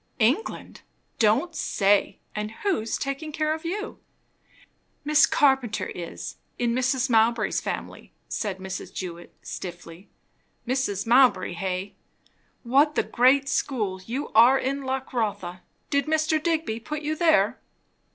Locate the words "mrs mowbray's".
6.73-7.61